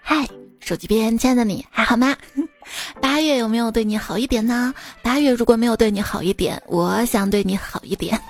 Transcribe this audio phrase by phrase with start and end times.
[0.00, 0.28] 嗨，
[0.60, 2.16] 手机边亲爱的你还好吗？
[3.00, 4.74] 八月有没有对你好一点呢？
[5.02, 8.20] 八月如果没有对你好一点，我想对你好一点。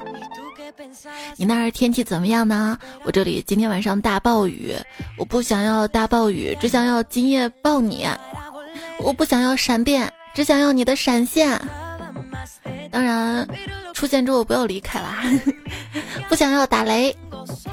[1.36, 2.78] 你那儿天气怎么样呢？
[3.04, 4.74] 我这里今天晚上大暴雨，
[5.16, 8.06] 我不想要大暴雨，只想要今夜抱你。
[9.00, 11.60] 我不想要闪电，只想要你的闪现。
[12.90, 13.46] 当然，
[13.92, 15.22] 出现之后不要离开啦。
[16.28, 17.14] 不想要打雷。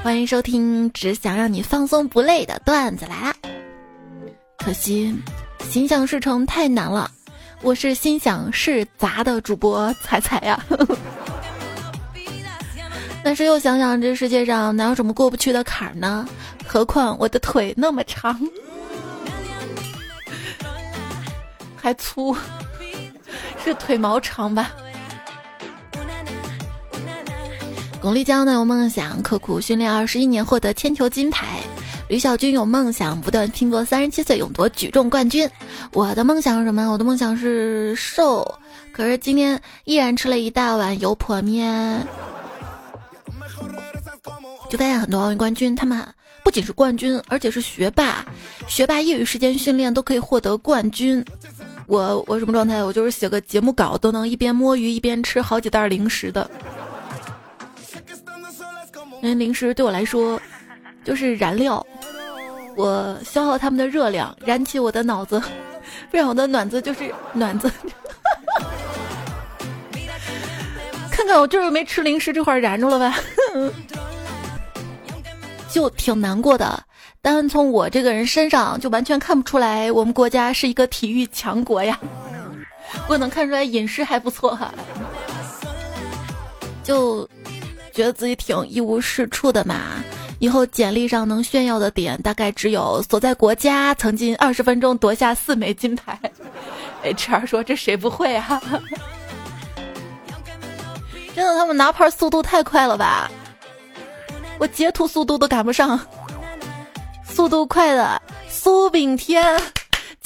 [0.02, 3.34] 欢迎收听，只想让你放松不累的段子来啦。
[4.66, 5.14] 可惜，
[5.70, 7.08] 心想事成太难了。
[7.62, 10.60] 我是心想事杂的主播彩彩呀。
[13.22, 16.28] 但是又想想，这世界上哪有什么过不去的坎儿呢？
[16.66, 18.36] 何况我的腿那么长，
[21.76, 22.36] 还粗，
[23.64, 24.72] 是腿毛长吧？
[28.00, 31.60] 巩立姣呢有梦想，刻苦训练二十一年获得铅球金牌。
[32.08, 35.48] 吕小军有梦想，不断拼搏，三十七岁勇夺举重冠军。
[35.92, 36.86] 我的梦想是什么？
[36.88, 38.46] 我的梦想是瘦，
[38.92, 42.06] 可是今天依然吃了一大碗油泼面。
[44.70, 46.04] 就发现很多奥运冠军，他们
[46.44, 48.24] 不仅是冠军，而且是学霸。
[48.68, 51.24] 学霸业余时间训练都可以获得冠军。
[51.86, 52.82] 我我什么状态？
[52.84, 56.48] 我就是写个节目稿都能一边摸鱼一边吃好几袋零食的。
[59.22, 60.40] 因为零食对我来说
[61.04, 61.84] 就是燃料，
[62.76, 65.42] 我消耗他们的热量，燃起我的脑子，
[66.10, 67.70] 不然我的暖子就是暖子。
[71.10, 73.18] 看看我这儿没吃零食，这会儿燃着了吧？
[75.72, 76.80] 就挺难过的。
[77.22, 81.98] 单从我这个人身上，就完全看不出来我们国家是一个体育强国呀。
[83.06, 84.72] 不能看出来饮食还不错哈。
[86.84, 87.28] 就。
[87.92, 90.04] 觉得自己挺一无是处的嘛，
[90.38, 96.18] 以后简历上能炫耀的点大概只有所在国家曾经二十分钟夺下四枚金牌。
[97.02, 98.60] HR 说这谁不会啊？
[101.34, 103.30] 真的，他们拿牌速度太快了吧？
[104.58, 106.00] 我截图速度都赶不上，
[107.28, 109.44] 速度快的苏炳添。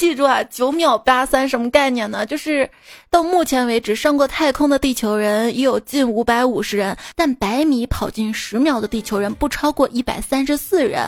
[0.00, 2.24] 记住啊，九秒八三什么概念呢？
[2.24, 2.66] 就是
[3.10, 11.06] 到目前为止上过太空的地球人已有近五百五十人，但百米跑进十秒的地球人不超过一百三十四人，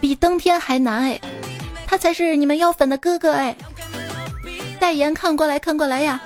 [0.00, 1.20] 比登天还难哎！
[1.88, 3.56] 他才是你们要粉的哥哥哎！
[4.78, 6.20] 代言看过来看过来呀！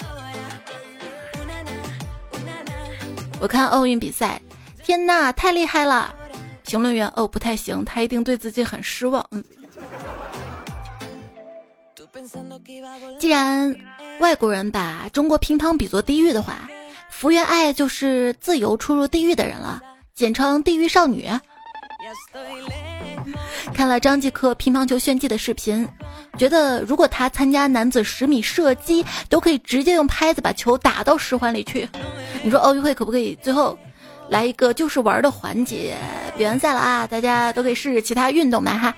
[3.41, 4.39] 我看奥运比赛，
[4.85, 6.15] 天呐，太厉害了！
[6.67, 9.27] 评论员哦不太行，他一定对自己很失望。
[9.31, 9.43] 嗯。
[13.19, 13.75] 既然
[14.21, 16.69] 外国人把中国乒乓比作地狱的话，
[17.11, 19.83] 福原爱就是自由出入地狱的人了，
[20.15, 21.29] 简称地狱少女。
[23.73, 25.89] 看了张继科乒乓球炫技的视频，
[26.39, 31.89] 觉得如果他参加男子十米射击，都可以直接用拍子把球打到十环里去。
[32.43, 33.79] 你说奥运会可不可以最后
[34.29, 35.97] 来一个就是玩的环节？
[36.37, 38.95] 比完赛了啊，大家都可以试试其他运动嘛哈。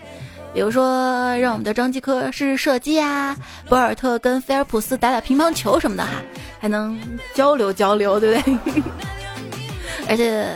[0.57, 3.37] 比如说，让我们的张继科试试射击啊，
[3.69, 6.13] 博尔特跟菲尔普斯打打乒乓球什么的哈，
[6.59, 6.99] 还能
[7.35, 8.83] 交流交流，对不对？
[10.09, 10.49] 而且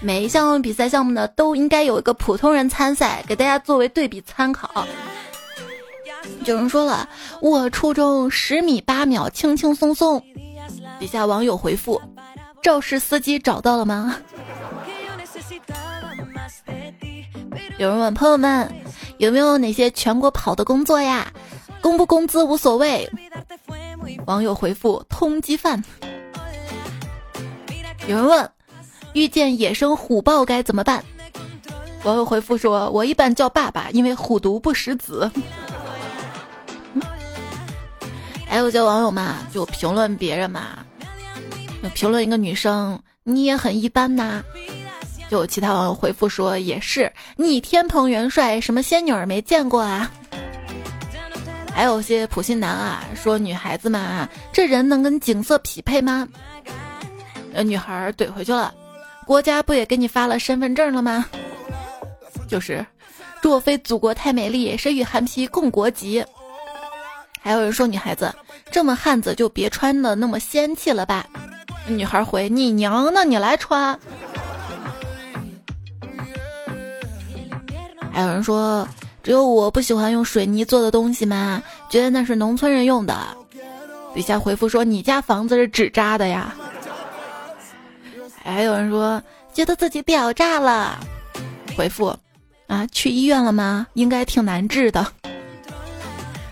[0.00, 4.86] 每一项比赛项目呢，都应该有一个普通人参赛，给大家作为对比参考。
[6.46, 7.06] 有人说了，
[7.42, 10.22] 我初中十米八秒，轻轻松松。
[10.98, 12.00] 底下网友回复：
[12.62, 14.16] 肇事司机找到了吗？
[17.76, 18.66] 有人问朋友们。
[19.24, 21.32] 有没有哪些全国跑的工作呀？
[21.80, 23.10] 工不工资无所谓。
[24.26, 25.82] 网友回复：通缉犯。
[28.06, 28.50] 有人问：
[29.14, 31.02] 遇见野生虎豹该怎么办？
[32.04, 35.30] 网友回复说：我一般叫爸爸，因为虎毒不食子。
[38.46, 40.84] 还有些网友嘛，就评论别人嘛，
[41.94, 44.44] 评论一个女生，你也很一般呐。
[45.30, 50.10] 就有其他网友回复说也是，你天蓬元帅，什么仙女儿没见过啊？
[51.72, 56.28] 还有些普信男啊，说女孩子嘛，这人能跟景色匹配吗？
[57.52, 58.72] 呃，女孩怼回去了，
[59.26, 61.26] 国家不也给你发了身份证了吗？
[62.46, 62.84] 就是，
[63.42, 66.24] 若非祖国太美丽，谁与韩皮共国籍？
[67.40, 68.32] 还有人说女孩子
[68.70, 71.26] 这么汉子，就别穿的那么仙气了吧？
[71.86, 73.98] 女孩回你娘呢，你来穿。
[78.14, 78.88] 还有人说，
[79.24, 81.60] 只有我不喜欢用水泥做的东西吗？
[81.90, 83.14] 觉得那是农村人用的。
[84.14, 86.54] 底下回复说，你家房子是纸扎的呀？
[88.40, 89.20] 还有人说，
[89.52, 91.00] 觉得自己屌炸了。
[91.76, 92.16] 回复，
[92.68, 93.84] 啊，去医院了吗？
[93.94, 95.04] 应该挺难治的。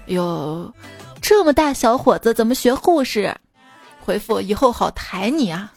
[0.06, 0.74] 哟，
[1.20, 3.32] 这么大小伙子怎么学护士？
[4.04, 5.72] 回复以后好抬你啊！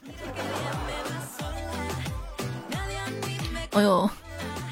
[3.73, 4.09] 哎呦，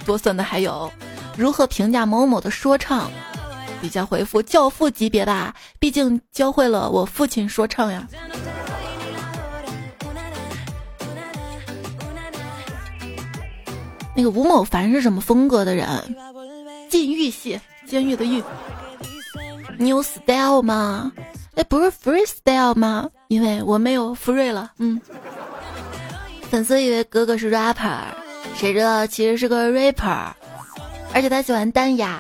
[0.08, 0.92] 多损的还有，
[1.38, 3.10] 如何评价某某的说唱？
[3.82, 8.08] 底下回复教父级别吧，毕竟教会了我父亲说唱呀。
[14.16, 15.88] 那个吴某凡是什么风格的人？
[16.90, 18.42] 禁欲系，监狱的狱。
[19.78, 21.12] 你有 style 吗？
[21.56, 23.10] 哎，不是 freestyle 吗？
[23.28, 24.72] 因为我没有 free 了。
[24.78, 25.02] 嗯。
[26.50, 27.98] 粉丝以为哥哥是 rapper，
[28.56, 30.32] 谁知道其实是个 rapper，
[31.14, 32.20] 而且他喜欢单押。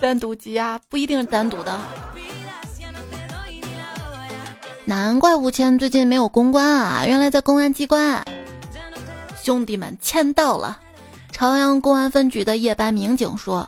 [0.00, 1.78] 单独积压不一定是单独的。
[4.84, 8.24] 难怪吴谦最近没有公关啊，原来在公安机关。
[9.42, 10.78] 兄弟们签到了，
[11.32, 13.66] 朝阳公安分局的夜班民警说：“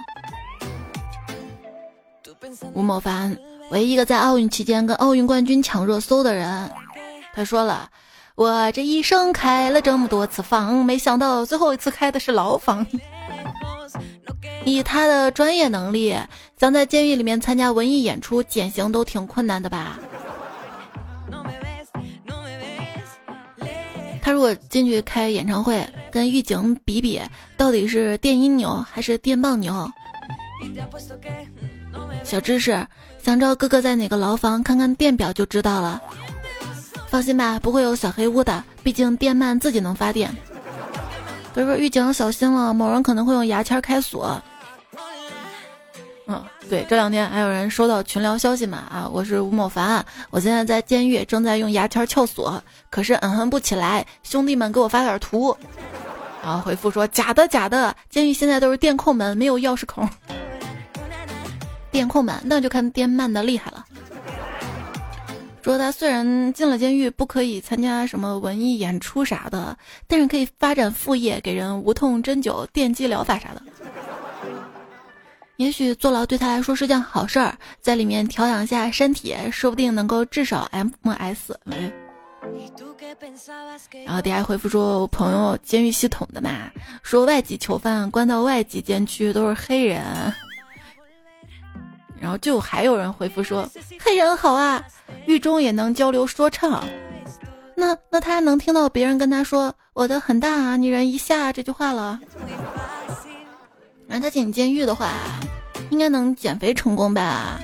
[2.73, 3.37] 吴某凡，
[3.71, 6.71] 唯一一个在奥运期间跟奥运冠军抢热搜的人。”
[7.35, 7.91] 他说了
[8.37, 12.87] ：“我这一生开了这么多次房，没想到最后一次开的是牢房。
[14.65, 16.17] 以他的专业能力，
[16.59, 19.99] 想在监狱里面参加文艺演出，减刑都挺困难的吧？”
[24.21, 27.19] 他如果进去开演唱会，跟狱警比比，
[27.57, 29.91] 到底是电音牛还是电棒牛？
[32.25, 32.87] 小知识，
[33.23, 36.03] 想知道哥哥在哪个牢房，看看电表就知道了。
[37.07, 40.31] 放心吧，不会有小黑屋的，毕竟电鳗自己能发电。
[41.59, 44.41] 可是狱警小心了，某人可能会用牙签开锁。
[46.29, 46.41] 嗯，
[46.71, 48.79] 对，这两天还有人收到群聊消息嘛？
[48.89, 54.07] 啊，我是吴某凡，我现在在监狱，正在用牙签撬锁，可是嗯哼不起来。
[54.23, 55.57] 兄弟们给我发点图，
[56.45, 60.09] 然后回复说假的假的，监狱现在都是电控门，没有钥匙孔。
[61.91, 63.85] 电控门，那就看电慢的厉害了。
[65.69, 69.77] 说他虽然进了监狱，不可以参加什么文艺演出啥的，
[70.07, 73.61] 但是可以发展副业，给人无痛针灸、电击疗法啥的。
[75.57, 81.55] 也许坐牢对他来说是件好事儿，在里面调养下身体，说不定能够至少 M S。
[84.07, 86.71] 然后底下回复说，我朋友监狱系统的嘛，
[87.03, 90.03] 说外籍囚犯关到外籍监区都是黑人。
[92.21, 93.69] 然后就还有人回复说，
[94.01, 94.83] 黑人好啊，
[95.27, 96.85] 狱中也能交流说唱。
[97.75, 102.19] 那那他能听到别人跟他说我的很大啊，你人一下这句话了。
[104.09, 105.13] 让他进监狱的话，
[105.91, 107.61] 应该能减肥成功吧？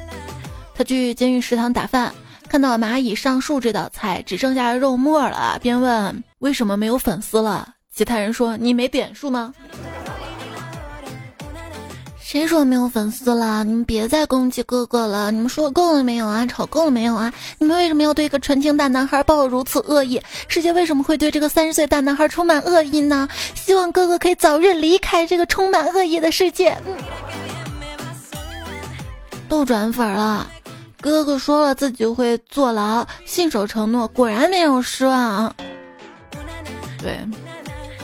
[0.74, 2.14] 他去监狱食堂打饭，
[2.48, 7.74] 看到蚂蚁上树这道菜只剩下肉末了，便问为什么没有粉丝了。
[7.92, 9.54] 其他人说你没点数吗？
[12.34, 13.62] 谁说没有粉丝了？
[13.62, 15.31] 你们别再攻击哥哥了！
[15.31, 16.44] 你们说够了没有啊？
[16.46, 17.32] 吵够了没有啊？
[17.58, 20.20] 你们为什么要对一个纯情大男孩抱有如此恶意？
[20.48, 23.28] 世界为什么会对这个三十岁大男孩充满恶意呢？
[23.54, 26.76] 希望哥哥可以早日离开这个充满恶意的世界。
[29.48, 30.50] 都转粉了，
[31.00, 35.54] 哥哥说了自己会坐牢，信守承诺，果然没有失望。
[37.00, 37.16] 对，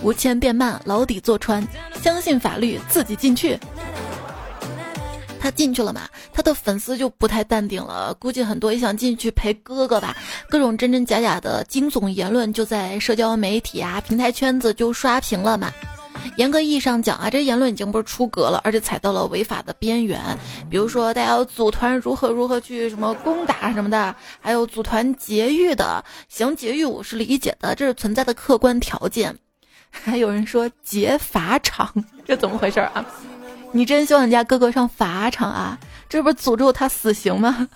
[0.05, 1.67] 无铅变慢，牢底坐穿，
[2.01, 3.59] 相信法律，自己进去。
[5.41, 6.03] 他进去了嘛？
[6.33, 10.15] 他的粉丝就不太淡定了，估计很多也想进去陪哥哥吧。
[10.51, 15.73] 各种真真假假的惊悚言论就在社交媒体啊、平台圈子就刷屏了嘛。
[16.37, 20.21] 严格意义上讲啊，这言论已经不是出格了，而且踩到了违法的边缘。
[20.69, 29.35] 比如说，大家要组团如何如何去什么攻打什么的，还有组团劫狱的，行劫狱我是理解的，这是存在的客观条件。
[29.91, 31.93] 还有人说劫法场，
[32.27, 33.05] 这怎么回事啊？
[33.73, 35.79] 你真希望你家哥哥上法场啊？
[36.09, 37.69] 这不是诅咒他死刑吗？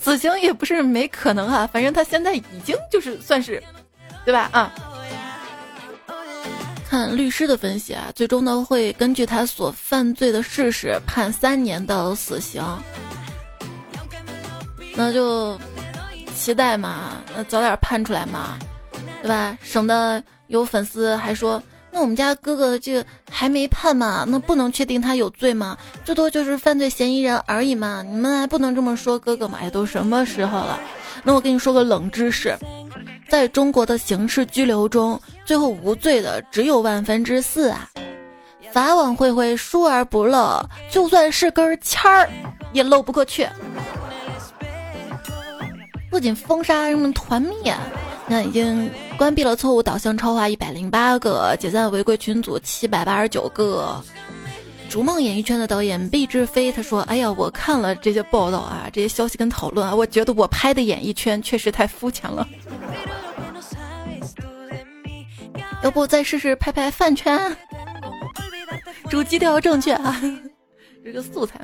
[0.00, 3.62] 死刑也不是没可能啊，反正他现在已经就是算是，
[4.24, 4.48] 对吧？
[4.52, 4.72] 啊，
[6.88, 12.62] 看律师的分析啊，最终呢会根据他所犯罪的事实判三年的死刑。
[14.94, 15.58] 那就
[16.36, 18.58] 期待嘛，那早点判出来嘛，
[19.22, 19.58] 对吧？
[19.60, 21.60] 省得有粉丝还说。
[22.00, 24.24] 我们家哥哥这还没判嘛？
[24.28, 25.76] 那不能确定他有罪吗？
[26.04, 28.02] 最多就是犯罪嫌疑人而已嘛！
[28.02, 29.58] 你们还不能这么说哥哥嘛？
[29.60, 30.78] 哎，都什么时候了？
[31.22, 32.56] 那我跟你说个冷知识，
[33.28, 37.88] 在中国的刑事拘留中，最后无罪的只有万分之四啊！
[38.72, 42.28] 法网恢恢，疏而不漏，就算是根签儿
[42.72, 43.48] 也漏不过去。
[46.10, 47.74] 不仅封杀，人们团灭。
[48.28, 54.02] 那已经关闭了错误导向超话一百零八个，解散违规群组七百八十九个。
[54.88, 62.46] 逐梦演艺圈的导演毕志飞他说：“哎呀，我看了这些报道啊，这些消息跟讨论啊，我觉得我拍的演艺圈确实太肤浅了。
[65.82, 67.38] 要不再试试拍拍饭圈？
[69.10, 70.20] 主基调正确啊，
[71.04, 71.60] 这个素材。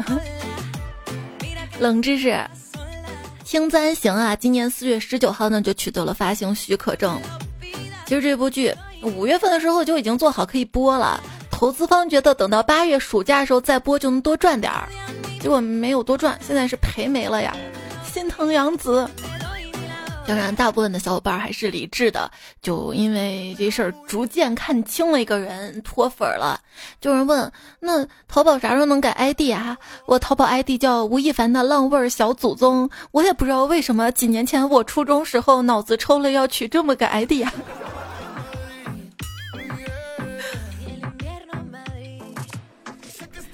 [1.78, 2.38] 冷知识：
[3.44, 7.20] 青簪行啊，今年四月十九号呢就取得了发行许可证。
[8.06, 14.88] 其实这部剧五月份的时候就已经做好可以播了。”投资方觉得等到八月暑假的时候再播就能多赚点儿，
[15.40, 17.54] 结果没有多赚，现在是赔没了呀，
[18.04, 19.08] 心疼杨紫。
[20.26, 22.30] 当然，大部分的小伙伴还是理智的，
[22.62, 26.58] 就因为这事儿逐渐看清了一个人，脱粉了。
[26.98, 29.76] 就有人问：那淘宝啥时候能改 ID 啊？
[30.06, 37.52] 我淘宝 ID 叫吴亦凡的浪味儿小祖宗，我也不知道为什么几年前我初中时候脑子抽了要取这么个 ID 啊。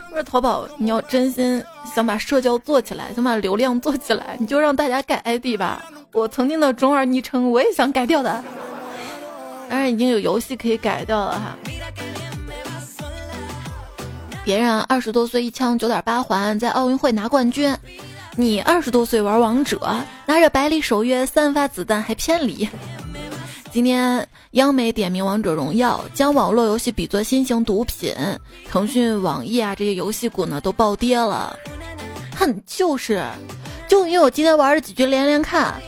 [0.08, 1.62] 不是淘宝，你要真心
[1.94, 5.84] 想把社交做起来，想把流量做起来，你就让大家改 ID 吧。
[6.12, 8.42] 我曾经的中二昵称我也想改掉的，
[9.68, 11.56] 当然已经有游戏可以改掉了哈。
[14.44, 17.76] 别人二十多岁一枪九点八环在奥运会拿冠军，
[18.34, 19.78] 你二十多岁玩王者，
[20.26, 22.68] 拿着百里守约三发子弹还偏离。
[23.70, 28.12] 今天，央媒点名《王者荣耀》，将网络游戏比作新型毒品。
[28.68, 31.56] 腾讯、网易啊这些游戏股呢都暴跌了。
[32.36, 33.22] 哼，就是，
[33.86, 35.80] 就因为我今天玩了几局连连看，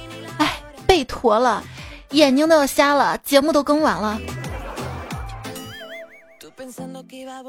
[0.93, 1.65] 背驼了，
[2.11, 4.21] 眼睛都要瞎了，节目都更晚了。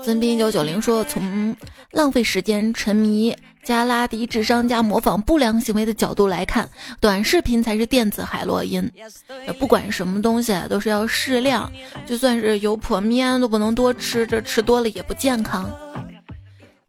[0.01, 1.53] 尊宾九九零说：“从
[1.91, 6.69] 浪费时间、沉迷加拉低智商加模仿不良行为的角度来看，
[7.01, 8.89] 短视频才是电子海洛因。
[9.59, 11.69] 不管什么东西都是要适量，
[12.05, 15.69] 就算是油泼面都不能多吃，这吃多了也不健康。”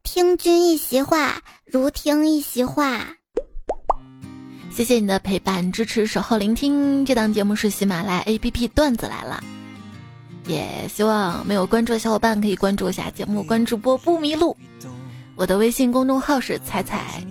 [0.04, 3.16] 听君一席话，如听一席话。
[4.74, 7.06] 谢谢你的陪伴、支持、守候、聆听。
[7.06, 9.40] 这档节目是喜马拉雅 APP 段子来了。
[10.48, 14.56] 也希望没有关注的小伙伴可以关注一下节目，关注播不迷路。
[15.36, 17.24] 我的微信公众号是彩彩，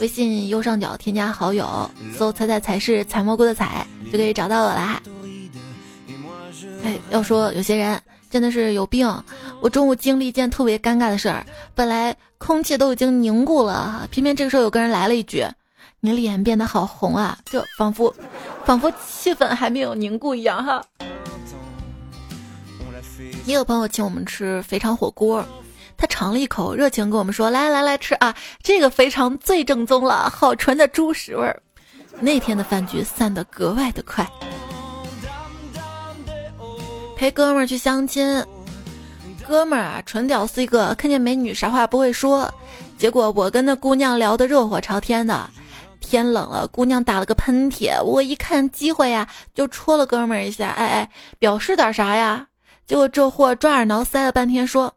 [0.00, 5.02] 微信右上角添加好友，搜“彩彩才是采蘑菇的采”就可以找到我啦。
[6.84, 7.98] 哎，要说有些人
[8.28, 9.10] 真的是有病。
[9.62, 15.42] 我中午经历一件特别尴尬的事儿，本来空气都已经凝固了，偏偏这个时候有个人来了一句
[16.00, 18.14] ：“你脸变得好红啊！”就仿佛，
[18.64, 20.82] 仿佛气氛还没有凝固一样哈。
[23.44, 25.44] 也有朋友请我们吃肥肠火锅，
[25.96, 31.62] 他尝了一口，热情跟我们说：“来来来吃啊，这个肥肠最正宗了，好纯的猪屎味儿。”
[32.20, 34.28] 那天的饭局散得格外的快。
[37.16, 38.44] 陪哥们儿去相亲，
[39.46, 42.52] 哥们儿啊纯屌丝一个，看见美女啥话不会说，
[42.98, 45.50] 结果我跟那姑娘聊得热火朝天的，
[46.10, 52.48] 天冷了，姑娘打了个喷嚏，我一看机会呀，就戳了哥们儿一下，哎哎，表示点啥呀？
[52.84, 54.92] 结果这货抓耳挠腮了半天，说：“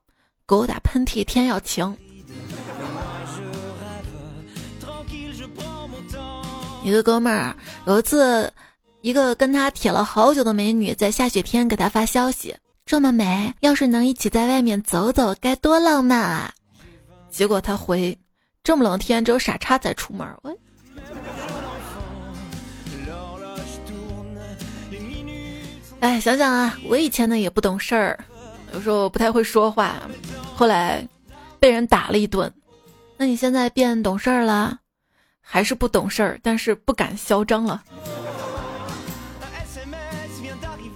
[0.47, 1.95] 狗打喷嚏，天要晴。”
[6.83, 7.55] 一个哥们儿
[7.85, 8.51] 有一次，
[9.01, 12.55] 一个跟他铁了好久的美女在下雪天给他发消息
[12.87, 16.51] ：“这么美，要是能一起在外面走走，该多浪漫啊！”
[17.29, 18.17] 结果他回
[18.65, 20.51] ：“这么冷天，只有傻叉才出门。”我。
[26.03, 28.19] 哎，想想啊，我以前呢也不懂事儿，
[28.73, 30.01] 有时候不太会说话，
[30.53, 31.07] 后来
[31.61, 32.53] 被人打了一顿。
[33.15, 34.79] 那你现在变懂事儿了，
[35.39, 37.81] 还是不懂事儿，但是不敢嚣张了？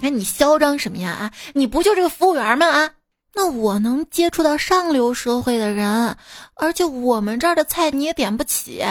[0.02, 1.10] 哎，你嚣张什么呀？
[1.12, 2.66] 啊，你不就是个服务员吗？
[2.66, 2.90] 啊，
[3.34, 6.14] 那我能接触到上流社会的人，
[6.52, 8.84] 而且我们这儿的菜你也点不起，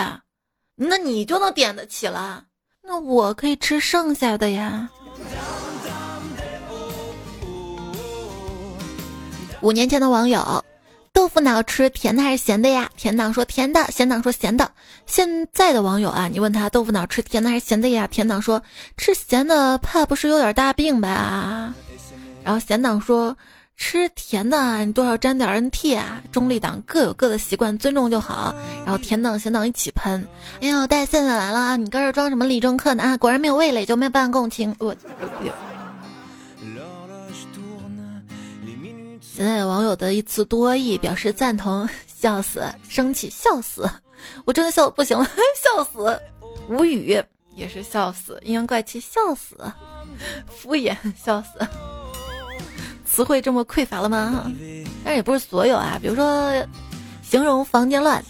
[0.74, 2.44] 那你就能点得起了？
[2.82, 4.90] 那我可以吃剩下的呀。
[9.62, 10.64] 五年前的网友，
[11.12, 12.90] 豆腐脑吃甜的还是咸的呀？
[12.96, 14.70] 甜党说甜的，咸党说咸的。
[15.08, 18.06] 现在的网友啊，你问他豆腐脑吃甜的还是咸的呀？
[18.08, 18.62] 甜党说
[18.98, 21.74] 吃咸的，怕不是有点大病吧？
[22.44, 23.36] 然后咸党说
[23.76, 26.22] 吃甜的，你多少沾点 NT 啊？
[26.32, 28.54] 中立党各有各的习惯，尊重就好。
[28.86, 30.24] 然后甜党咸党一起喷，
[30.62, 31.76] 哎呦，带线的来了啊！
[31.76, 33.04] 你搁这装什么理政课呢？
[33.04, 34.76] 啊，果然没有味蕾就没有办法共情。
[34.78, 34.96] 我。
[39.38, 43.88] 现在网友的一词多义表示赞同， 笑死，生气，笑死，
[44.46, 45.24] 我真的笑不行了，
[45.64, 46.20] 笑死，
[46.68, 49.56] 无语也是笑死，阴阳怪气笑死，
[50.48, 51.60] 敷衍 笑死，
[53.06, 54.52] 词汇这么匮乏了吗？
[55.06, 56.52] 但也不是所有啊，比如说，
[57.30, 58.24] 形容房间乱，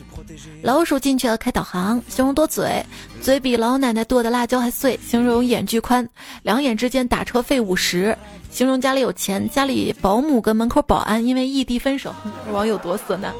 [0.63, 2.83] 老鼠进去了开导航；形容多嘴，
[3.21, 6.07] 嘴比老奶奶剁的辣椒还碎；形容眼距宽，
[6.41, 8.11] 两眼之间打车费五十；
[8.49, 12.11] 形容家里有钱，家里保姆跟门口保安因为异地分手。
[12.51, 13.31] 网友多色呢。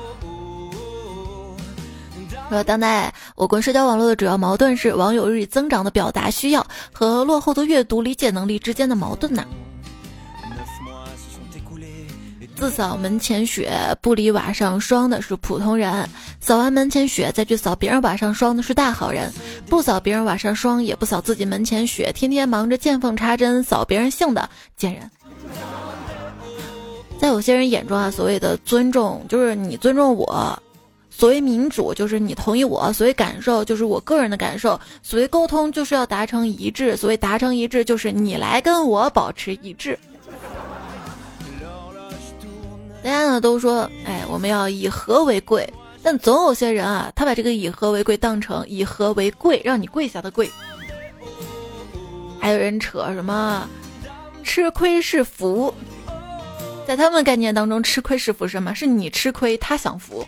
[2.50, 9.44] 说当代我国社交网络的主要矛盾是网友日益增长的表达需要和落后的阅读理解能力之间的矛盾呐。
[12.58, 13.72] 自扫门前雪，
[14.02, 16.04] 不理瓦上霜的是普通人；
[16.40, 19.30] 扫完门前雪，再去扫别人瓦上霜的是大好人；
[19.70, 25.12] 不扫别人瓦上霜，也不扫自己门前雪，天天忙着见缝插针扫别人姓的贱人。
[27.20, 30.62] 在有些人眼中啊，所谓的尊重就是你尊重我。
[31.12, 39.98] 所谓民主，就是你同意我；所谓感受，就是我个人的感受；所谓沟通，就是要达成一致；所谓达成一致，就是你来跟我保持一致。
[43.08, 45.66] 大家呢都说，哎，我们要以和为贵，
[46.04, 50.52] 但总有些人啊，他把这个以和为贵当成以和为贵，让你跪下的跪。
[52.38, 53.66] 还有人扯什么
[54.44, 55.74] 吃亏是福，
[56.86, 58.76] 在他们概念当中，吃亏是福什么？
[58.76, 60.28] 是你吃亏，他享福。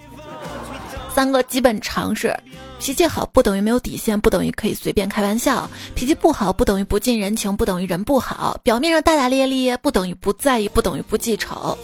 [1.14, 2.34] 三个基本常识：
[2.80, 11.78] 脾气好不等于没有底线，不等于可以随便开玩笑；脾气不好不等于不近人情，不等于人不好；表面上大大咧咧不等于不在意，不等于不记仇。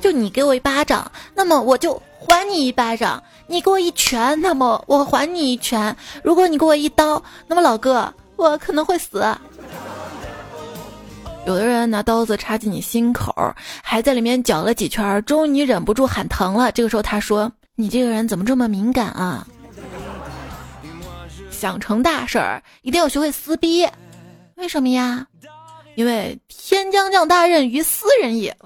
[0.00, 5.96] 就你给我一巴掌，那么我就还你一巴掌；你给我一拳，那么我还你一拳。
[6.22, 9.24] 如果你给我一刀，那么老哥，我可能会死。
[11.46, 13.34] 有的人拿刀子插进你心口，
[13.82, 16.70] 还在里面搅了几圈，终于你忍不住喊疼了。
[16.72, 17.50] 这个时候他说。
[17.80, 19.46] 你这个人怎么这么敏感啊？
[21.48, 23.86] 想成大事儿，一定要学会撕逼。
[24.56, 25.24] 为什么呀？
[25.94, 28.56] 因为天将降大任于斯人也。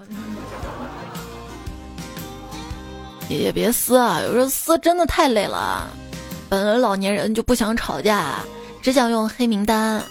[3.38, 5.88] 也别撕啊，有时候撕真的太累了。
[6.48, 8.40] 本来老年人就不想吵架，
[8.82, 10.02] 只想用黑名单。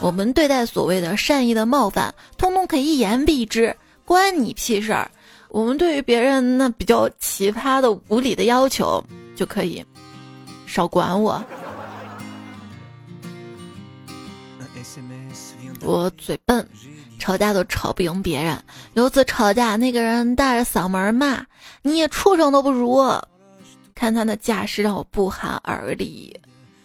[0.00, 5.10] 我们对待所谓的善意的冒犯，通通可以一言蔽之，关你屁事儿。
[5.48, 9.02] 我们对于别人那比较奇葩的无理的要求，
[9.34, 9.84] 就可以
[10.66, 11.42] 少管我。
[15.82, 16.66] 我嘴笨，
[17.26, 18.56] 吵架都吵不赢别人。
[18.94, 21.44] 有次吵架，那个人大着嗓门骂
[21.82, 23.02] ：“你也畜生都不如！”
[23.96, 26.38] 看他的架势，让我不寒而栗。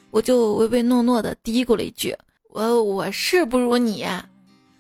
[0.09, 2.17] 我就唯唯诺诺的嘀咕了一句
[2.49, 4.03] ：“我我是不如你。”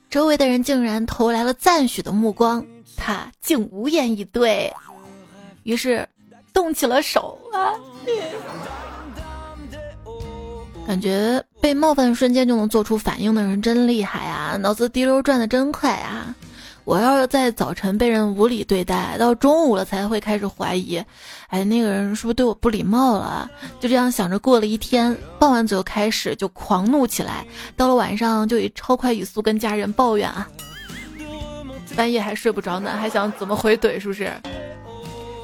[0.09, 2.65] 周围的人竟然投来了赞许的目光。
[2.97, 4.73] 他竟无言以对，
[5.61, 6.09] 于是
[6.51, 7.77] 动起了手啊！
[10.87, 16.35] 感觉被冒犯瞬间就能做出反应的人真厉害啊，脑子滴溜转的真快啊！
[16.83, 21.01] 我要是在早晨被人无理对待，到中午了才会开始怀疑，
[21.47, 23.49] 哎，那个人是不是对我不礼貌了？
[23.79, 27.45] 就这样想着过了一天，傍晚左右开始就狂怒起来，
[27.77, 30.49] 到了晚上就以超快语速跟家人抱怨啊。
[31.95, 34.29] 半夜还睡不着呢，还想怎么回怼，是不是？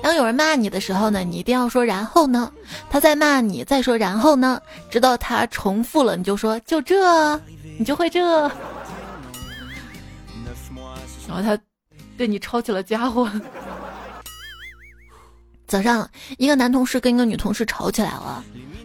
[0.07, 2.49] 当有人骂你的时候呢，你一定要说然后呢，
[2.89, 4.57] 他再骂你，再说然后呢，
[4.89, 7.37] 直到他重复了，你就说就这，
[7.77, 8.21] 你就会这。
[11.27, 11.59] 然后他
[12.17, 13.29] 对你抄起了家伙。
[15.67, 18.41] 早上，一个男同事跟一个女同事吵起来了，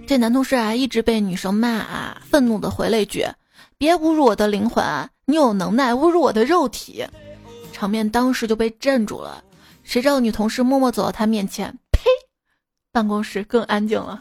[0.08, 3.24] 这男同事啊一直被女生骂啊，愤怒的回了一句
[3.78, 4.84] ：“别侮辱我的灵魂，
[5.26, 7.06] 你有能耐侮辱我的肉体。”
[7.72, 9.40] 场面当时就被镇住了，
[9.92, 12.00] 谁知道女同事默默走到他面前，呸！
[12.92, 14.18] 办公室更安静了。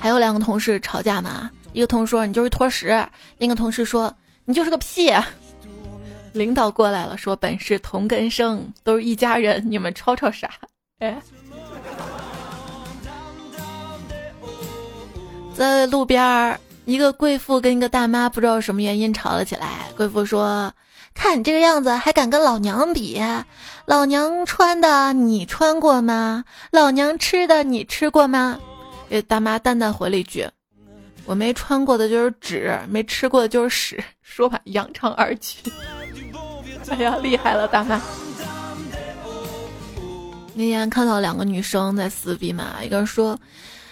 [0.00, 4.10] 还有两个同事吵架嘛，一个同事说你就是坨屎，另一个同事说
[4.46, 5.12] 你就是个屁。
[6.32, 10.50] 领导过来了，说本是同根生，都是一家人，你们吵吵啥？
[11.00, 11.20] 哎，
[15.54, 16.58] 在路边儿。
[16.86, 19.80] 一个贵妇跟一个大妈不知道什么原因吵了起来。
[19.94, 20.72] 贵妇说
[21.18, 23.20] ：“看你这个样子，还敢跟老娘比？
[23.86, 26.44] 老娘穿的你穿过吗？
[26.70, 28.56] 老娘吃的你吃过吗？”
[29.10, 30.48] 这大妈淡淡回了一句
[31.26, 35.72] ：“我没穿过的就是纸，没吃过的就是屎。”说完扬长而去。
[36.88, 38.00] 哎呀，厉害了，大妈！
[40.54, 43.36] 那天看到两个女生在撕逼嘛，一个说。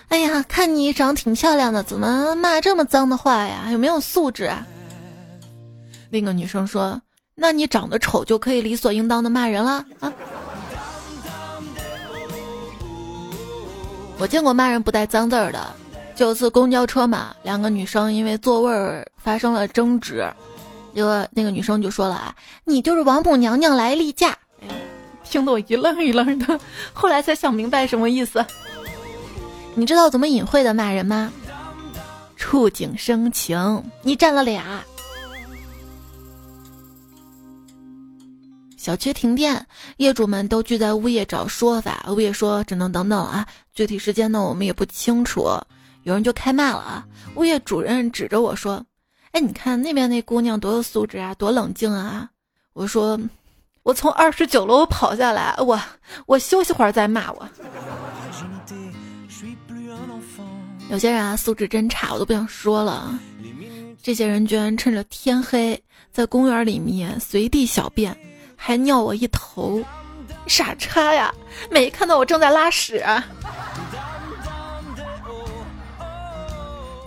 [0.09, 3.69] 哎呀，看你长挺漂亮的，怎么骂这么脏的话呀？
[3.73, 4.65] 有没有素质啊？
[6.11, 7.03] 另一个女生说
[7.38, 10.12] ：“那你长得丑就可以理所应当的骂人了啊？”
[14.18, 15.75] 我见过骂人不带脏字儿的，
[16.14, 20.27] 就有次公交车嘛，两个女生因为座位儿发生了争执，
[20.94, 24.35] 结果那个女生就说了啊，你就是王母娘娘来例假。
[25.22, 26.59] 听得我一愣一愣的，
[26.94, 28.42] 后来才想明白什么意思。
[29.75, 31.31] 你知道怎么隐晦的骂人吗？
[32.37, 34.83] 触景生情，你占了俩。
[38.87, 42.07] 小区停电，业主们都聚在物业找说法。
[42.09, 43.44] 物业说只能等等啊，
[43.75, 45.49] 具体时间呢我们也不清楚。
[46.05, 47.05] 有人就开骂了啊！
[47.35, 48.87] 物业主任指着我说
[49.35, 52.31] ：“哎，你看那边那姑娘多有素质啊，多冷静啊！”
[52.75, 53.18] 我说
[53.83, 55.77] ：“我从二十九楼跑下来，我
[56.27, 57.44] 我休息会儿再骂我。”
[60.90, 63.18] 有些人啊素质真差，我都不想说了。
[64.01, 68.16] 这些人居然趁着天黑在公园里面随地小便。
[68.57, 69.81] 还尿我一头，
[70.47, 71.33] 傻叉呀！
[71.71, 73.05] 没看到我正在拉屎。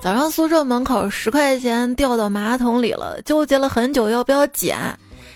[0.02, 4.78] 早上宿舍门口十块钱掉到马桶里了，纠结了很久要不要捡。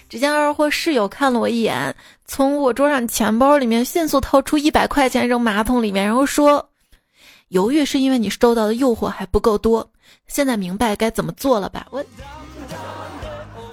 [0.08, 1.94] 只见二货室友看了我一眼，
[2.26, 6.70] 从我桌上钱包里面迅速掏出一百块钱扔马桶里面，然后说
[7.50, 9.90] ：“犹豫是因为你受到的诱惑还不够多，
[10.28, 12.06] 现在明白该怎么做了吧？”我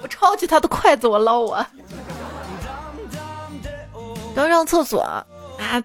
[0.01, 1.65] 我抄起他的筷子，我捞我。
[4.35, 5.25] 刚上厕所啊，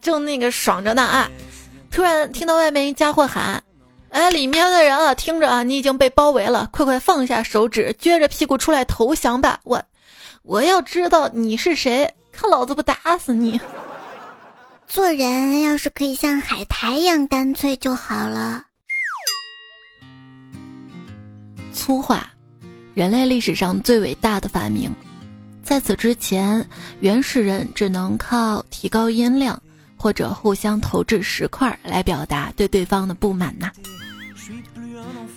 [0.00, 1.30] 正那个爽着呢啊，
[1.90, 3.62] 突然听到外面一家伙喊
[4.10, 9.60] ：“哎，里面的人啊，听着啊，你已经被包围了，快快放下手指，撅着屁股出来投降吧！
[9.64, 9.82] 我，
[10.42, 13.60] 我要知道你是谁，看老子不打死你！
[14.86, 18.62] 做人要是可以像海苔一样干脆就好了。
[21.72, 22.30] 粗话，
[22.94, 24.94] 人类历史上最伟大的发明。
[25.66, 26.64] 在此之前，
[27.00, 29.60] 原始人只能靠提高音量
[29.96, 33.70] 或者互相投掷石块来表达对对方的不满呐。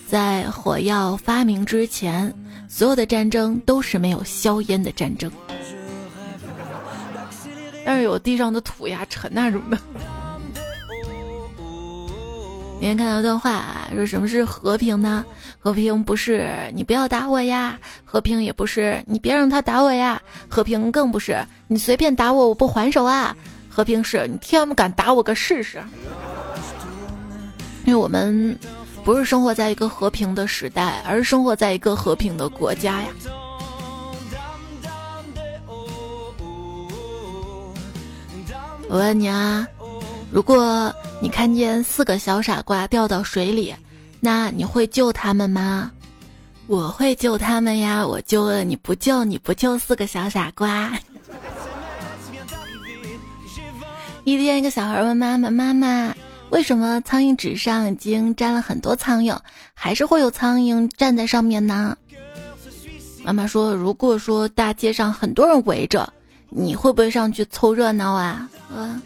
[0.06, 2.32] 在火药发明之前，
[2.68, 5.30] 所有的战争都是没有硝烟的战争。
[7.84, 9.76] 但是有地上的土呀、尘那种的。
[12.80, 15.22] 今天看到一段话，说什么是和平呢？
[15.58, 21.38] 和平不是你不要打我呀，和平也不是你别让他打我呀，和平更不是
[21.68, 23.36] 你随便打我我不还手啊，
[23.68, 25.82] 和平是你天不敢打我个试试。
[27.84, 28.58] 因为我们
[29.04, 33.08] 不是生活在一个和平的时代，而是生活在一个和平的国家呀。
[38.88, 39.68] 我问你啊。
[40.32, 43.74] 如果你看见四个小傻瓜掉到水里，
[44.20, 45.90] 那你会救他们吗？
[46.68, 48.06] 我会救他们呀！
[48.06, 50.96] 我救了你不救你不救四个小傻瓜。
[54.22, 56.14] 一天，一个小孩问妈妈：“妈妈，
[56.50, 59.36] 为什么苍蝇纸上已经粘了很多苍蝇，
[59.74, 61.96] 还是会有苍蝇站在上面呢？”
[63.24, 66.12] 妈妈说：“如果说大街上很多人围着，
[66.50, 69.02] 你会不会上去凑热闹啊？”嗯。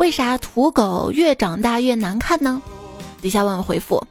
[0.00, 2.62] 为啥土狗越长大越难看呢？
[3.20, 4.02] 底下问我回复：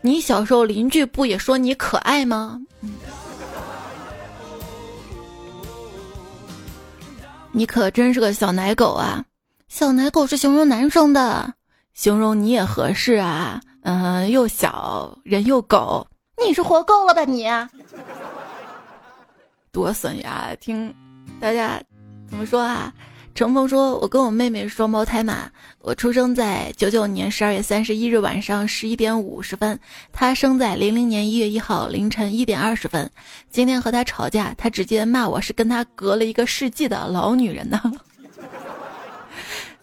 [0.00, 2.58] 你小时候邻居不也说你可爱吗？
[7.52, 9.22] 你可真是个小奶狗啊！
[9.68, 11.52] 小奶狗是形容男生的，
[11.92, 13.60] 形容你也合适啊。
[13.82, 16.06] 嗯，又小人又狗，
[16.42, 17.46] 你是活够了吧你？
[19.70, 20.56] 多损呀！
[20.58, 20.94] 听
[21.38, 21.78] 大家
[22.30, 22.90] 怎么说啊？
[23.34, 29.78] 程峰说：“我跟我妹妹是双胞胎嘛，我出生在九九年十二月三十一日晚上十一点五十分，
[30.12, 33.10] 她生在零零年一月一号凌晨一点二十分。
[33.48, 37.80] 今天和她吵架，她直接骂我是跟她隔了一个世纪的老女人呢。”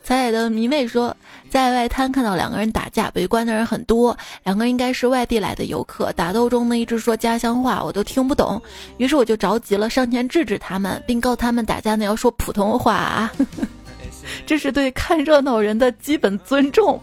[0.07, 1.13] 彩彩的迷妹说。
[1.49, 6.11] 在外滩看到两个人打架，围观的人很多，两个应该是外地来的游客。
[6.11, 8.61] 打斗中呢，一直说家乡话，我都听不懂。
[8.97, 13.31] 于是我就着急了，上前制止他们，并告他们打架呢要说普通话，
[14.45, 17.01] 这是对看热闹人的基本尊重。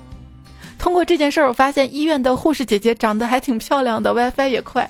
[0.79, 4.89] 通过这件事儿，我发现医院的护士姐姐长得还挺漂亮的，WiFi 也快。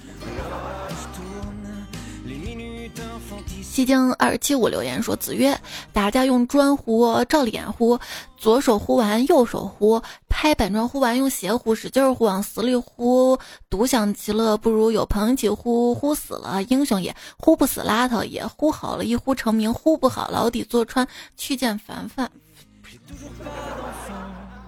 [3.75, 5.59] 西京二七五留言说：“子曰，
[5.93, 7.99] 打架用砖呼，照脸呼，
[8.37, 13.37] 左手呼完右手呼，拍板砖呼完用鞋呼，使劲呼往死里呼，
[13.69, 15.93] 独享其乐不如有朋友一起呼。
[15.93, 21.05] 呼死了英雄也，呼不死邋遢也，呼好了一呼成名，呼不好牢底坐穿。
[21.37, 22.31] 去见凡凡，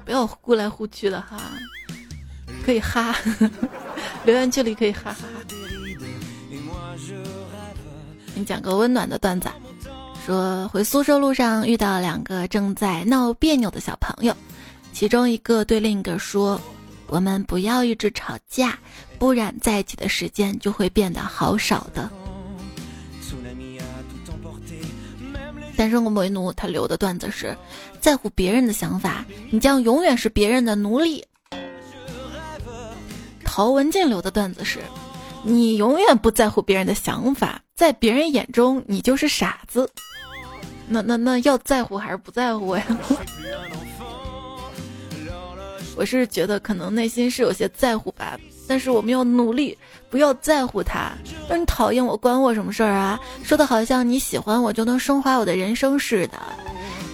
[0.05, 1.40] 不要呼来呼去的哈，
[2.66, 3.14] 可以哈，
[4.27, 5.45] 留言区里可以哈哈哈。”
[8.38, 9.49] 你讲个温暖的段子，
[10.27, 14.37] 说回宿舍路上遇到两个正在闹别扭的小朋友，
[14.92, 16.61] 其中一个对另一个说
[17.09, 18.79] ：“我们不要一直吵架，
[19.18, 22.11] 不然在一起的时间就会变得好少的。
[25.75, 27.57] 单身狗为奴，他留的段子是：
[28.01, 31.25] 在乎别人的想法，你将永远是别人的奴隶。
[33.42, 34.81] 陶文静留的段子是：
[35.48, 39.88] 你永远不在乎别人的想法，在别人眼中你就是傻子。
[40.88, 42.85] 那那那要在乎还是不在乎呀？
[45.96, 49.78] 我是觉得可能内心是有些在乎吧，但是我们要努力，
[50.11, 51.12] 不要在乎他。
[51.48, 53.18] 让你讨厌我，关我什么事儿啊？
[53.44, 56.38] 说的好像你喜欢我就能升华我的人生似的。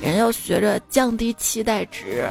[0.01, 2.29] 人要学着降低期待值。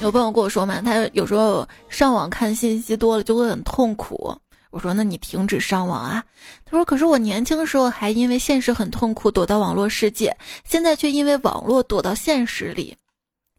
[0.00, 4.36] 有朋友跟我说嘛，他有时候上网看信息多了就会很痛苦。
[4.70, 6.24] 我说那你停止上网啊。
[6.64, 12.96] 他说可是我年轻的时候还因为现实很痛苦躲到网络世界，现在却因为网络躲到现实里。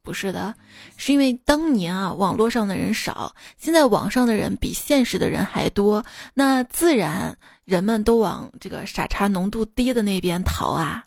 [0.02, 0.56] 不是的，
[0.96, 11.04] 是因为当年啊，网络上的人少，现在网上的人比现实的人还多，那自然人们都往这个傻叉浓度低的那边逃啊。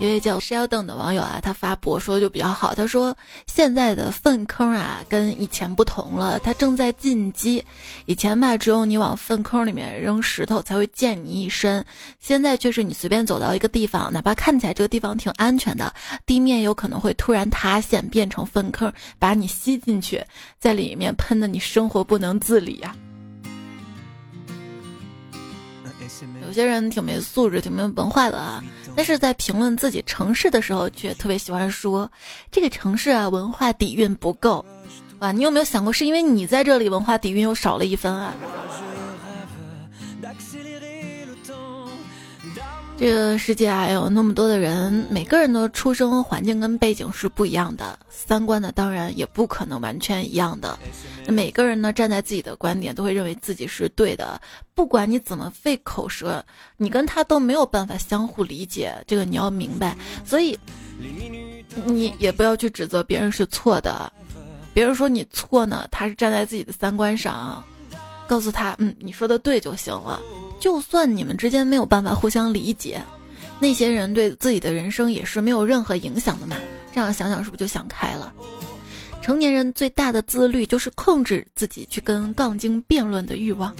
[0.00, 2.72] 一位叫 Sheldon 的网友啊，他发博说就比较好。
[2.72, 3.16] 他说
[3.52, 7.64] ：“现在的粪坑啊，跟以前不同了，它正在进击。
[8.06, 11.84] 以前吧，只有你往粪坑里面扔石头才会溅你一身，
[12.20, 15.92] 现在却是你随便走到一个地方，哪怕看起来这个地方挺安全的，
[16.24, 20.24] 地面有可能会突然塌陷，变成粪坑，把你吸进去，
[20.60, 22.94] 在里面喷的你生活不能自理呀。”
[26.46, 28.64] 有些人挺没素质、挺没文化的啊，
[28.98, 32.10] 但是在评论自己城市的时候，却特别喜欢说
[32.50, 34.64] 这个城市啊文化底蕴不够，
[35.20, 38.34] 啊，你有没有想过是因为你在这里文化底蕴又少了一分啊？
[42.98, 50.76] 这个世界啊，有那么多的人，每个人的出生环境跟背景是不一样的，三观呢当然也不可能完全一样的。
[51.28, 54.40] 每个人呢，站在自己的观点，都会认为自己是对的。
[54.74, 56.44] 不管你怎么费口舌，
[56.76, 59.96] 你跟他都没有办法相互理解，这个你要明白。
[60.24, 60.58] 所以，
[61.86, 64.12] 你也不要去指责别人是错的。
[64.74, 67.62] 别人说你错呢，他是站在自己的三观上，
[68.26, 70.20] 告诉他，嗯，你说的对就行了。
[70.58, 73.00] 就算你们之间没有办法互相理解，
[73.58, 76.56] 那些人对自己的人生也是没有任何影响的嘛？
[76.92, 78.32] 这样想想是不是就想开了？
[79.22, 83.74] 成年人最大的自律就是控制自己去跟杠精辩论的欲望。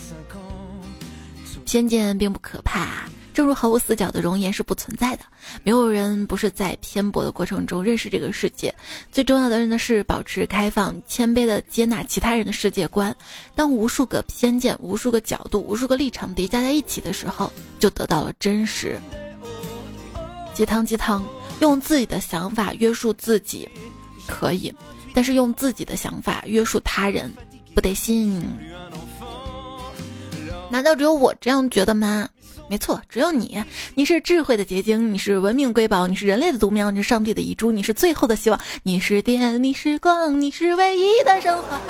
[1.64, 3.08] 偏见并不可怕。
[3.38, 5.22] 正如毫无死角的容颜是不存在的，
[5.62, 8.74] 没有人不是在偏颇的过程中认识这个世界。
[9.12, 13.14] 最重要的人呢是保持开放、谦卑的接纳其他人的世界观。
[13.55, 17.48] 当无数个偏见、无数个角度、无数个立场叠加在一起的时候，
[17.79, 18.98] 就得到了真实。
[20.53, 21.24] 鸡汤鸡汤，
[21.61, 23.68] 用自己的想法约束自己
[24.27, 24.74] 可以，
[25.14, 27.33] 但是用自己的想法约束他人
[27.72, 28.42] 不得信。
[30.68, 32.29] 难道只有我这样觉得吗？
[32.70, 41.81] 没错，只有你，你是智慧的结晶，你是文明瑰宝，你是人类的独苗，你是上帝的遗珠，你是最后的希望，你是电，你是光，你是唯一的升华。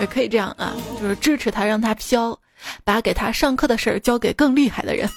[0.00, 2.38] 也可以这样啊，就是支持他，让他飘，
[2.84, 5.08] 把给他上课的事儿交给更厉害的人。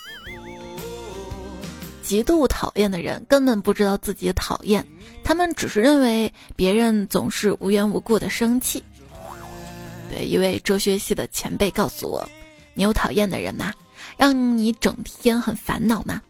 [2.02, 4.86] 极度讨厌的人根本不知道自己讨厌，
[5.24, 8.82] 他们只是认为别人总是无缘无故的生气。
[10.10, 12.30] 对一位哲学系的前辈告诉我。
[12.74, 13.74] 你有讨厌的人吗？
[14.18, 16.22] 让你整天很烦恼吗？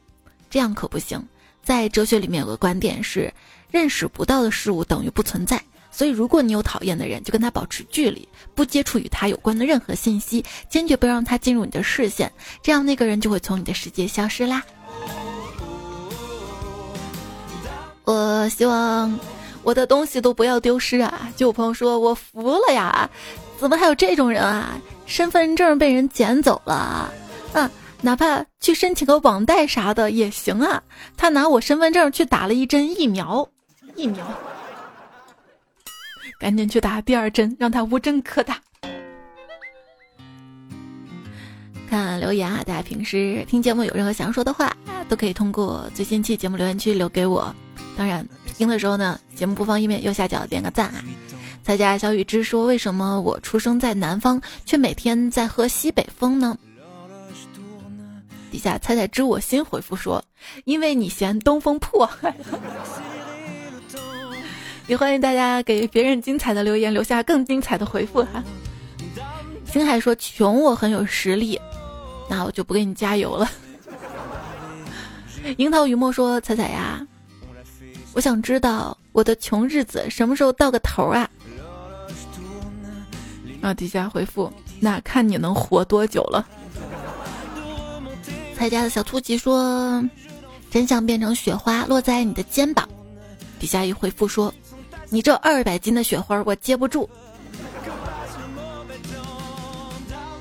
[0.49, 1.21] 这样可不行。
[1.63, 3.33] 在哲学里面有个观点是，
[3.71, 5.61] 认识不到的事物等于不存在。
[5.91, 12.31] 所以，如果你有讨厌的人，就跟他保持距离，不接触与他有关的任何信息，坚决不让他进入你的视线，
[12.63, 14.63] 这样那个人就会从你的世界消失啦。
[18.05, 19.17] 我希望
[19.61, 21.31] 我的东西都不要丢失啊！
[21.37, 23.09] 就有朋友说我服了呀，
[23.59, 24.77] 怎么还有这种人啊？
[25.05, 27.13] 身份证被人捡走了，
[27.51, 27.69] 嗯，
[28.01, 30.81] 哪怕去申请个网贷啥的也行啊。
[31.17, 33.47] 他拿我身份证去打了一针疫苗，
[33.95, 34.25] 疫苗，
[36.39, 38.57] 赶紧去打第二针，让他无针可打。
[41.89, 44.75] 看留言啊，大家平时听节目有任何想说的话，
[45.09, 47.53] 都可以通过最新期节目留言区留给我。
[47.97, 51.03] 当然，听的时候呢，节目播放页面右下角点个赞啊。
[51.63, 56.57] 猜家小雨之说：“为什么我出生在南方，却每天在喝西北风呢？”
[58.51, 60.23] 底下猜猜知我心回复说
[60.65, 62.07] ：“因为你嫌东风破。
[64.87, 68.43] ”也欢迎大家给别人精彩的留言留下更精彩的回复哈。
[69.65, 71.57] 星海说：“穷我很有实力，
[72.29, 73.49] 那我就不给你加油了。
[75.57, 77.07] ”樱桃雨墨说：“彩彩呀。”
[78.13, 81.27] 我想知道我的穷日子什么时候到个头啊？
[83.63, 86.45] 啊，底下回复，那看你能活多久了。
[88.53, 90.03] 蔡家的小兔鸡说
[90.69, 92.87] ：“真想变成雪花落在你的肩膀。”
[93.59, 94.53] 底下一回复说
[95.09, 97.09] ：“你这二百斤的雪花我接不住。”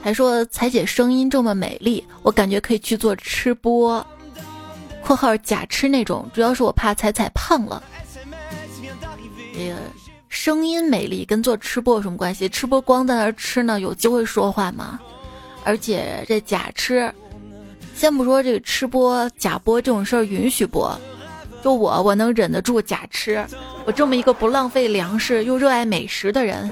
[0.03, 4.05] 还说彩姐声音这么美丽，我感觉可以去做吃播。
[5.01, 7.81] 括号假吃那种，主要是我怕彩彩胖了。
[9.55, 9.77] 这个
[10.33, 12.49] 声音美丽跟做吃播有什么关系？
[12.49, 14.99] 吃播光在那吃呢，有机会说话吗？
[15.63, 17.13] 而且这假吃，
[17.95, 20.91] 先不说这个吃播假播这种事儿允许不？
[21.63, 23.45] 就我，我能忍得住假吃。
[23.85, 26.69] 我这么一个不浪费粮食又热爱美食的人。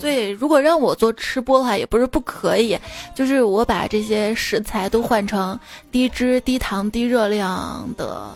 [0.00, 2.76] 所以，如果让我做吃播的话，也不是不可以，
[3.14, 5.58] 就是我把这些食材都换成
[5.92, 8.34] 低脂、低糖、低热量的，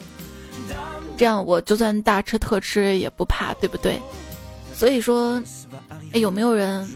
[1.16, 4.00] 这样我就算大吃特吃也不怕，对不对？
[4.74, 5.42] 所以说，
[6.12, 6.86] 哎，有没有人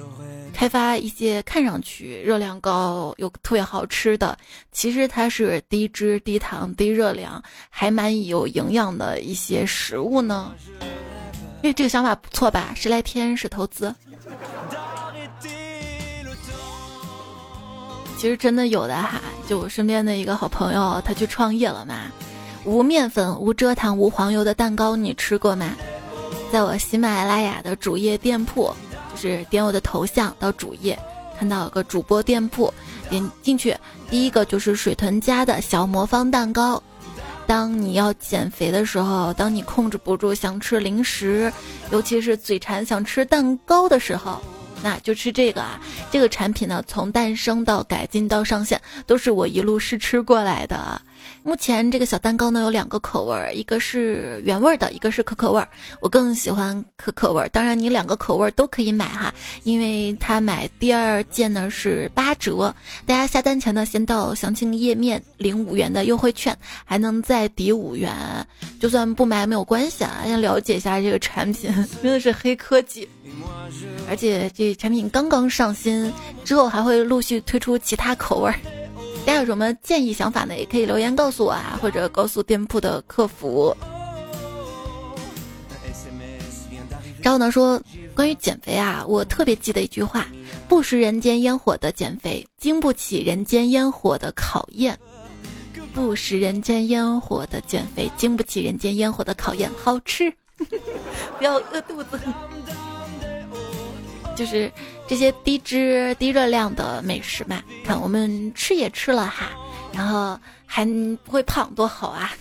[0.52, 4.36] 开发一些看上去热量高又特别好吃的，
[4.70, 10.52] 其实它是低脂、低糖、低热量，还蛮有营养的一些食物呢？
[11.62, 12.72] 因为这个想法不错吧？
[12.76, 13.94] 十来天是投资。
[18.18, 22.12] 其实真的有的哈，就我身边的一个好朋友，他去创业了嘛。
[22.64, 25.74] 无面粉、无蔗糖、无黄油的蛋糕，你吃过吗？
[26.52, 28.74] 在我喜马拉雅的主页店铺，
[29.14, 30.98] 就是点我的头像到主页，
[31.38, 32.72] 看到有个主播店铺，
[33.08, 33.74] 点进去，
[34.10, 36.82] 第一个就是水豚家的小魔方蛋糕。
[37.46, 41.52] 当你要减肥的时候，当你控制不住想吃零食，
[41.90, 44.40] 尤其是嘴馋想吃蛋糕的时候。
[44.82, 45.78] 那就吃这个啊！
[46.10, 51.02] 这个产品呢，从诞生到改进到上线，都是我一路试吃过来的。
[51.42, 55.66] 目前这个小蛋糕呢有两个口味儿，一个是原味儿的，一个是可可味儿。
[56.00, 57.48] 我更喜欢可可味儿。
[57.48, 59.32] 当然，你两个口味儿都可以买哈，
[59.64, 62.74] 因为它买第二件呢是八折。
[63.06, 68.14] 大家下单前呢，先到详情页面领五元的优惠券，还能再抵五元。
[68.78, 71.72] 就算不买没有关系啊，要了解一下这个产品，
[72.02, 73.08] 真的是黑科技。
[74.08, 76.12] 而且这产品刚刚上新，
[76.44, 78.54] 之后还会陆续推出其他口味儿。
[79.26, 80.56] 大家有什么建议想法呢？
[80.56, 83.76] 也可以留言告诉我啊，或者告诉店铺的客服。
[87.22, 87.80] 然后呢说，
[88.14, 90.26] 关于减肥啊，我特别记得一句话：
[90.68, 94.98] 不食人间烟火的减肥，经不起人间烟火的考验。
[95.92, 99.70] 不食人间烟火的减肥，经不起人间烟火的考验。
[99.76, 100.32] 好吃，
[101.38, 102.18] 不要饿肚子。
[104.40, 104.72] 就是
[105.06, 109.50] 这些低脂低热量的美食嘛，看我们吃也吃了哈，
[109.92, 112.32] 然后还不会胖，多好啊！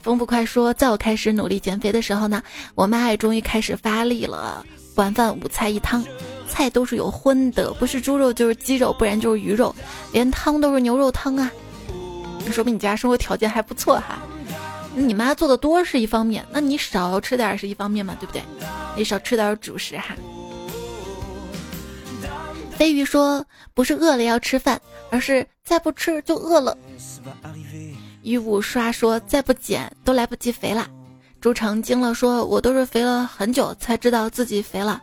[0.00, 2.42] 风不快说，在我开始努力减肥的时候呢，
[2.74, 4.64] 我妈也终于开始发力了。
[4.94, 6.02] 晚饭五菜一汤，
[6.48, 9.76] 菜都是有荤的，不是猪肉就是鸡肉，不然就是鱼肉，
[10.12, 11.52] 连汤都是牛肉汤啊！
[12.50, 14.22] 说明你家生活条件还不错哈。
[14.94, 18.40] 你妈做的多是一方面，那你少吃点是一方面嘛，对不对？
[18.96, 20.16] 你少吃点主食哈。
[22.76, 26.76] 飞鱼说：“不是饿了要吃饭，而是再不吃就饿了。”
[28.22, 30.86] 一五刷说：“再不减都来不及肥了。”
[31.40, 35.02] 朱成惊了说：“我都是肥了很久才知道自己肥了。”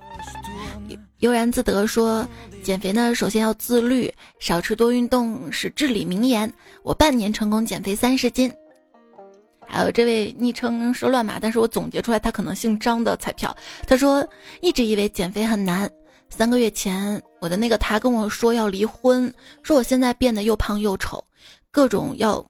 [1.20, 2.28] 悠然自得说
[2.62, 6.52] ：“减肥呢，首先要自律，少吃多运动是至理名言。
[6.84, 8.52] 我半年成功减肥三十斤。”
[9.66, 13.56] 还有这位昵称是乱码，但是我总结出来他可能姓张的彩票。
[13.88, 14.28] 他说
[14.62, 15.90] ：“一直以为减肥很难。”
[16.30, 19.32] 三个月前，我的那个他跟我说要离婚，
[19.64, 21.22] 说我现在变得又胖又丑，
[21.72, 22.42] 各种要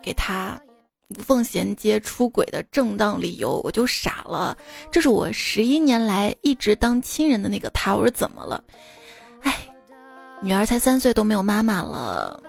[0.00, 0.58] 给他
[1.08, 4.56] 无缝衔接出轨的正当理由，我就傻了。
[4.90, 8.64] 这是我十一年来一直当亲人的那个他，我说怎么了？
[9.42, 9.54] 哎，
[10.40, 12.42] 女儿才三岁都没有妈妈了。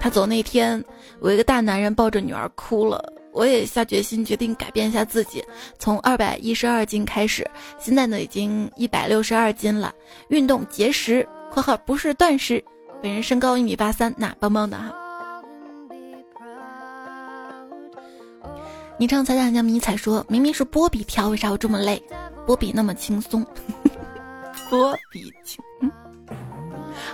[0.00, 0.82] 他走那天，
[1.20, 3.12] 我一个大男人抱着女儿哭了。
[3.34, 5.44] 我也下决心决定改变一下自己，
[5.78, 7.44] 从二百一十二斤开始，
[7.78, 9.92] 现在呢已经一百六十二斤了。
[10.28, 12.62] 运动节食（括号不是断食）。
[13.02, 14.94] 本人身高一米八三，那棒棒的哈。
[18.96, 22.00] 昵称彩彩叫迷彩说：“明明是波比跳，为啥我这么累？
[22.46, 23.44] 波比那么轻松。
[24.70, 25.60] ”波比轻。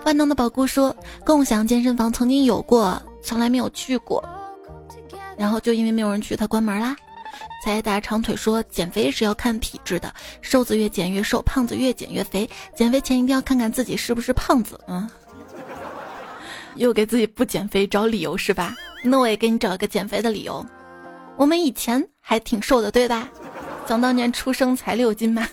[0.04, 0.94] 万能的宝姑说
[1.24, 4.22] ：“共享健身房曾经有过，从来没有去过。”
[5.40, 6.94] 然后就因为没有人去，他关门啦。
[7.64, 12.46] 才大长腿说，减肥是要看体质的，瘦子越减越瘦，胖子越减越肥。
[12.74, 14.78] 减肥前一定要看看自己是不是胖子。
[14.86, 15.08] 嗯，
[16.74, 18.76] 又给自己不减肥找理由是吧？
[19.02, 20.64] 那我也给你找一个减肥的理由。
[21.38, 23.26] 我们以前还挺瘦的，对吧？
[23.88, 25.48] 想当年出生才六斤嘛。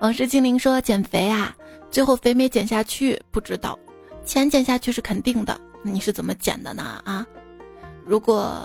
[0.00, 1.56] 往事精灵说减肥啊，
[1.90, 3.78] 最后肥没减下去不知道，
[4.26, 5.58] 钱减下去是肯定的。
[5.82, 7.00] 你是怎么减的呢？
[7.04, 7.26] 啊，
[8.08, 8.58] 如果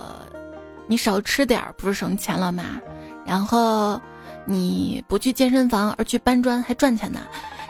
[0.86, 2.80] 你少吃点儿，不是省钱了吗？
[3.26, 4.00] 然后
[4.46, 7.20] 你不去健身房而去搬砖还赚钱呢。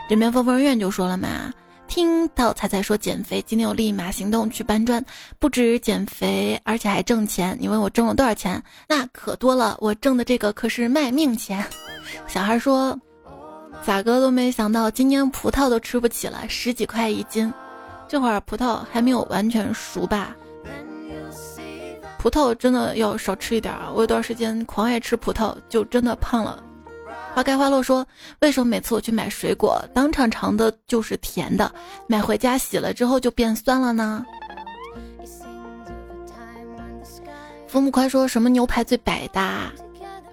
[0.09, 1.53] 这边疯疯院就说了嘛。
[1.87, 5.03] 听到彩彩说减肥，今天我立马行动去搬砖，
[5.37, 7.55] 不止减肥，而且还挣钱。
[7.59, 8.61] 你问我挣了多少钱？
[8.87, 11.63] 那可多了，我挣的这个可是卖命钱。
[12.25, 12.97] 小孩说，
[13.83, 17.53] 咋个都没想到，今年葡萄都吃不起了，十几块一斤。
[18.07, 20.35] 这会儿葡萄还没有完全熟吧？
[22.25, 23.91] 葡萄真的要少吃一点啊！
[23.93, 26.63] 我有段时间狂爱吃葡萄，就真的胖了。
[27.35, 28.03] 花开花落说
[28.41, 31.71] ：“为什么每次我去买水果，当场尝的就是甜的，
[32.07, 34.25] 买回家洗了之后就变酸了呢？”
[37.67, 39.71] 福木快说什么牛排最百搭？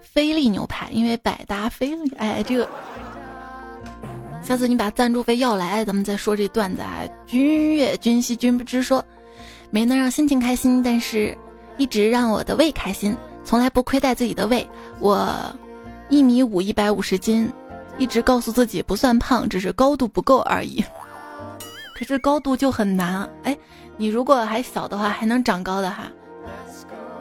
[0.00, 2.10] 菲力牛排，因为百搭菲力。
[2.16, 2.66] 哎，这个，
[4.42, 7.00] 下次你把赞助费要来，咱们再说这段子啊。
[7.26, 9.04] 君越君兮君不知说，
[9.68, 11.36] 没能让心情开心，但是
[11.76, 14.68] 一直让我的胃开心，从来不亏待自己的胃，
[15.00, 15.28] 我。
[16.08, 17.50] 一米五，一百五十斤，
[17.96, 20.84] 一直告诉自己不算胖，只是高度不够而已。
[21.96, 23.56] 可是高度就很难，哎，
[23.96, 26.02] 你如果还小的话，还能长高的哈。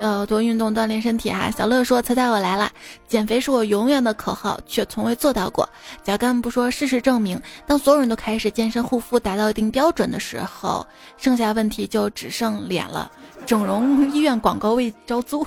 [0.01, 1.49] 要多运动锻炼身体哈。
[1.51, 2.69] 小乐说：“猜猜我来了，
[3.07, 5.69] 减肥是我永远的口号，却从未做到过。”
[6.03, 10.85] 脚干不说：“事实证明，当所有人都开始健身护肤，达到一定标准的时候，
[11.15, 13.09] 剩下问题就只剩脸了。
[13.45, 15.45] 整容医院广告位招租。”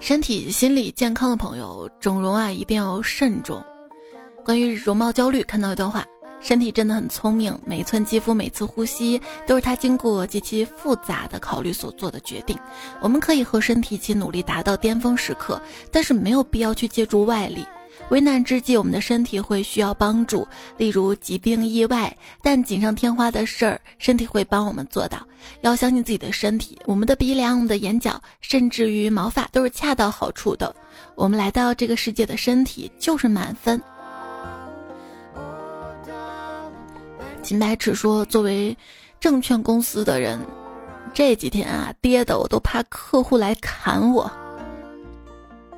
[0.00, 3.62] 身体、心理健康的朋友，整容啊一定要慎重。
[4.44, 6.02] 关于容貌焦虑，看到一段话：
[6.40, 12.58] 身体真的很聪明，每一寸肌肤、每次呼吸，都是它经过极其复杂的考虑所做的决定。
[13.02, 15.60] 我们可以和身体一起努力，达到巅峰时刻，
[15.92, 17.66] 但是没有必要去借助外力。
[18.10, 20.46] 危难之际，我们的身体会需要帮助，
[20.76, 22.14] 例如疾病、意外。
[22.42, 25.18] 但锦上添花的事儿，身体会帮我们做到。
[25.60, 30.74] 要相信自己的身体，我们的鼻梁、我们的眼角，甚至于毛发，都是恰到好处的。
[31.14, 33.80] 我们来到这个世界的身体就是满分。
[37.42, 38.76] 秦白尺说：“作为
[39.20, 40.38] 证券公司的人，
[41.14, 44.30] 这几天啊，跌的我都怕客户来砍我。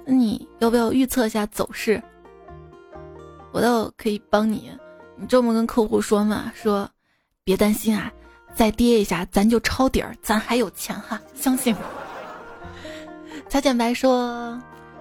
[0.06, 2.02] 你要不要预测一下走势？”
[3.52, 4.70] 我倒可以帮你，
[5.16, 6.88] 你这么跟客户说嘛，说
[7.44, 8.10] 别担心啊，
[8.54, 11.80] 再跌一下咱就抄底儿，咱还有钱哈，相信我。
[13.48, 14.58] 曹简白说，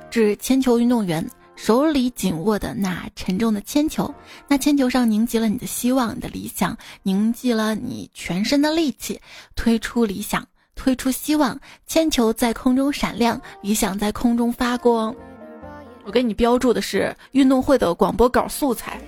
[0.09, 1.25] 指铅球运动员
[1.55, 4.13] 手里紧握的那沉重的铅球，
[4.49, 9.21] 那铅球上凝集了你的希望、你的理想，凝集了你全身的力气，
[9.55, 10.45] 推出理想，
[10.75, 15.15] 推出希望，铅球在空中闪亮，理想在空中发光。
[16.05, 18.99] 我给你标注的是运动会的广播稿素材。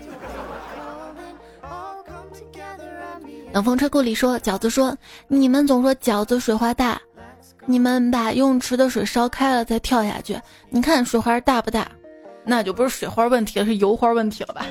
[3.52, 7.00] 冷风吹故里说饺子说你们总说饺子水花大，
[7.66, 10.39] 你们把泳池的水烧开了再跳下去，
[10.70, 11.88] 你看水花大不大？
[12.46, 14.66] 那就不是水花问题了，是油花问题了吧？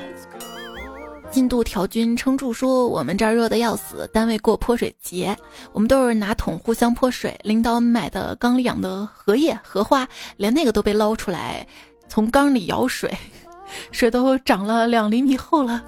[1.33, 5.35] 印度条军撑住说我们这儿热的要死，单位过泼水节，
[5.71, 7.35] 我们都是拿桶互相泼水。
[7.43, 10.07] 领导买的缸里养的荷叶荷花，
[10.37, 11.65] 连那个都被捞出来。
[12.13, 13.11] 从缸里舀水，
[13.89, 15.83] 水都涨了两厘米厚了。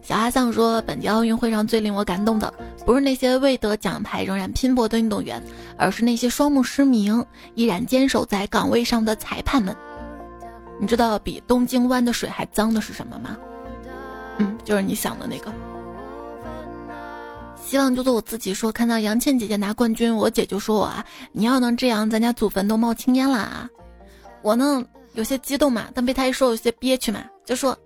[0.00, 2.54] 小阿桑说：“本届奥运会上最令我感动的，
[2.86, 5.42] 不是那些未得奖牌仍然拼搏的运动员，
[5.76, 7.22] 而是那些双目失明
[7.54, 9.76] 依然坚守在岗位上的裁判们。
[10.80, 13.36] 你知道比东京湾的水还脏的是什么吗？
[14.38, 15.52] 嗯，就是你想的那个。
[17.74, 18.54] 希望就做我自己。
[18.54, 23.68] 说看到杨倩姐姐拿冠军，我姐就说我啊，你要能这样，咱家祖坟都冒青烟了啊！
[24.42, 24.80] 我呢
[25.14, 27.76] 有些激动嘛，但被她一说有些憋屈嘛，就说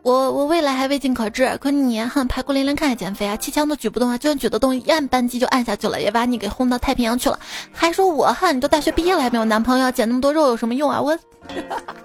[0.00, 1.46] 我我未来还未尽可知。
[1.60, 7.38] 可你哼，排骨连连看还减肥啊，气枪都举不动啊，就算举得动，一按扳机就按下去了，也把你给轰到太平洋去了。
[7.70, 10.98] 还说我哈，你都大学毕业了还没有男朋友，减那么多肉有什么用啊？
[10.98, 11.18] 我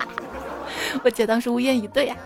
[1.01, 2.18] 我姐当时无言以对呀。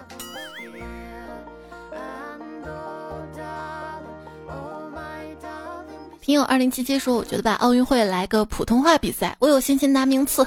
[6.21, 10.45] 听友二零七七说：“我觉得吧，奥运会来个普通话比赛，我有信心拿名次。”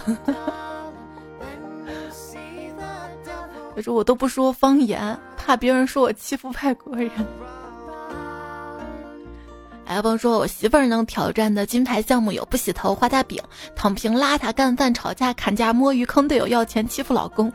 [3.75, 7.11] 他说：“我都不说方言，怕别人说我欺负外国人。”
[9.85, 13.43] 还有朋友说：“我媳妇儿能挑战的金牌项目有不洗头、画大饼、
[13.75, 17.53] 躺平、邋遢、干饭、吵架、砍价、摸鱼、坑队友、要钱、欺负老公。”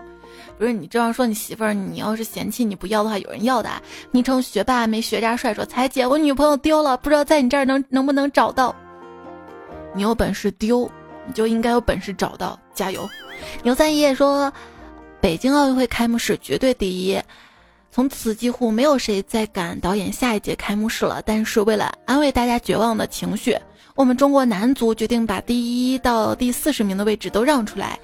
[0.57, 3.69] 不是你这样说，你媳妇儿，你要是嫌弃你不要的话，有人要的。
[4.11, 8.75] 昵称学霸没学渣帅说：“彩姐，我女朋友丢了，不知道在你这儿能能不能找到。”
[9.95, 10.89] 你有本事丢，
[11.25, 12.59] 你就应该有本事找到。
[12.73, 13.09] 加油！
[13.63, 14.51] 牛三爷爷说，
[15.19, 17.19] 北京奥运会开幕式绝对第一。
[17.89, 21.19] 从此几乎没有谁再敢导演下一届开幕式了。
[21.25, 23.57] 但是为了安慰大家绝望的情绪，
[23.95, 27.97] 我们中国男足决定把第一到第四十名的位置都让出来。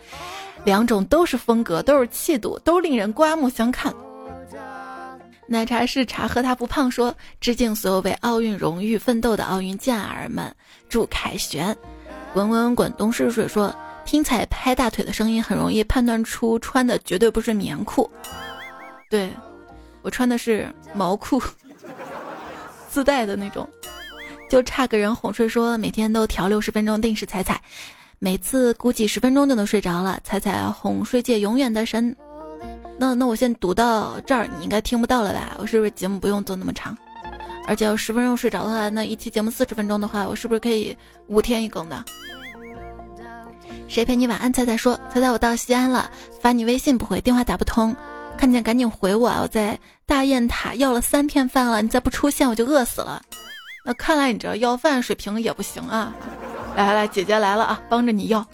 [0.65, 3.93] 两种都是风格，都是气度，都令人刮目相看。
[5.47, 6.89] 奶茶是茶，喝它不胖。
[6.89, 10.53] 说致敬所有为奥运荣誉奋斗的奥运健儿们，
[10.89, 11.75] 祝凯旋。
[12.33, 13.73] 滚滚滚东逝水说，
[14.05, 18.09] 听彩拍大腿的声音，很容易判断出穿的绝对不是棉裤。
[19.09, 19.29] 对。
[20.01, 21.41] 我穿的是毛裤，
[22.89, 23.65] 自带的那种，
[24.49, 25.47] 就差个人哄睡。
[25.47, 27.61] 说每天都调六十分钟定时踩踩，
[28.23, 30.17] 每次估计十分钟就能睡着了。
[30.23, 32.15] 踩踩哄睡界永远的神。
[32.97, 35.57] 那那我先读到这儿，你应该听不到了吧？
[35.59, 36.97] 我是不是节目不用做那么长？
[37.67, 40.95] 而且要十分钟睡着的话，那一期节目四十分钟的话，我是不是可以
[41.27, 42.01] 五天一更的？
[43.89, 44.53] 谁陪你晚安？
[44.53, 46.09] 彩彩说：彩彩，我到西安了，
[46.39, 47.93] 发你微信不回，电话打不通。
[48.37, 49.41] 看见赶紧回我啊！
[49.41, 53.21] 我在大雁塔要了三天饭了，你再不出现我就饿死了。
[53.85, 56.15] 那看来你这要饭水平也不行啊！
[56.75, 58.45] 来来来，姐姐来了啊，帮着你要。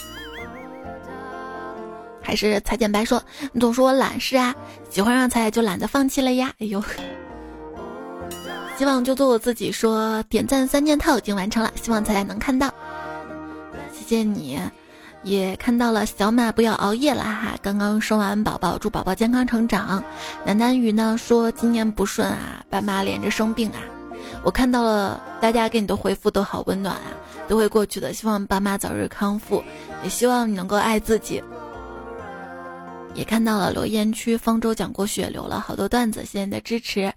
[2.22, 4.54] 还是蔡建白说，你总说我懒是啊，
[4.90, 6.52] 喜欢上彩就懒得放弃了呀。
[6.60, 6.84] 哎呦，
[8.78, 9.72] 希望就做我自己。
[9.72, 12.70] 说点赞三件套已经完成了，希望彩彩能看到。
[13.92, 14.60] 谢谢你。
[15.22, 20.02] 也看到了小马不要熬夜了哈，刚刚生完宝宝，祝宝宝健康成长。
[20.46, 23.80] 南南雨呢说今年不顺啊，爸妈连着生病啊。
[24.44, 27.12] 我看到了大家给你的回复都好温暖啊，
[27.48, 28.14] 都会过去的。
[28.14, 29.64] 希望爸妈早日康复，
[30.04, 31.44] 也希望你能够爱自己。
[33.16, 37.12] 也看到了留言区方舟讲过血流了好多段子，谢谢你的支持。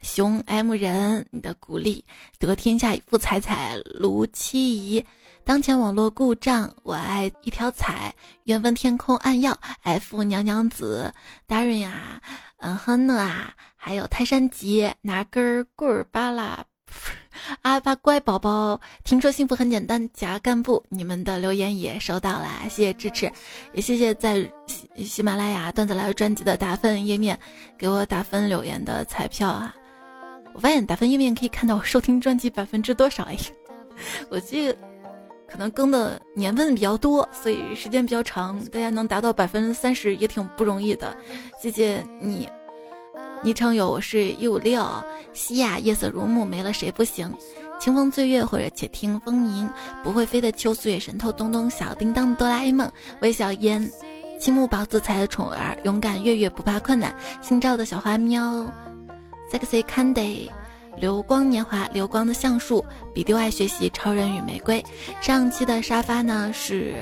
[0.00, 2.04] 熊 M 人，你的鼓励，
[2.38, 5.04] 得天下一副彩彩卢七姨。
[5.44, 8.14] 当前网络故障，我爱一条彩，
[8.44, 11.12] 缘分天空暗耀，F 娘娘子，
[11.46, 12.20] 达人呀，
[12.58, 13.52] 嗯哼呢啊，
[13.84, 16.64] 还有泰山吉拿根棍儿巴拉，
[17.62, 23.28] 阿巴乖宝宝，听说幸福很简单，夹干部，你们的留言也收到了，谢谢支持，
[23.72, 27.36] 也谢谢在喜喜马拉雅段子来了专辑的打分页面
[27.76, 29.74] 给我打分留言的彩票啊，
[30.54, 33.36] 我发现打分页面可以看到我收听专辑百分之多少哎，
[34.30, 34.76] 我记得。
[35.48, 41.14] 可能更的年份比较多，所以时间比较长，大家能达到百分之三十也挺不容易的。
[41.60, 42.48] 谢谢你，
[43.44, 44.86] 昵称有我是一五六
[45.32, 47.28] 西亚夜色如幕，没了谁不行？
[47.80, 49.68] 清风醉月或者且听风吟，
[50.04, 52.88] 不会飞的秋岁月神偷东东小叮当哆啦 A 梦
[53.20, 53.90] 微笑烟，
[54.38, 58.64] 青木宝子才的宠儿勇敢月月不怕困难，姓赵的小花喵
[59.50, 60.48] ，sexy candy。
[60.98, 62.84] 流光年华，流光的橡树，
[63.14, 64.84] 比丢爱学习，超人与玫瑰。
[65.20, 66.94] 上期的沙发呢是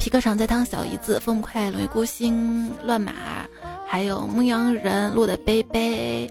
[0.00, 3.12] 皮革厂在烫小姨子，风快龙孤星乱马，
[3.86, 6.28] 还有牧羊人录的杯杯。